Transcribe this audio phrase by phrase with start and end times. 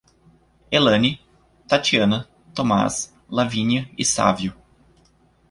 [0.71, 1.19] Elane,
[1.67, 4.55] Tatiana, Thomás, Lavínia e Sávio